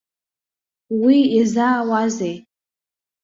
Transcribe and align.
Уи 1.01 1.17
иазаауеи. 1.37 2.35